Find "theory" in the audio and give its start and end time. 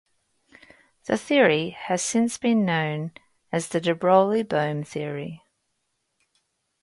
1.15-1.69, 4.83-5.43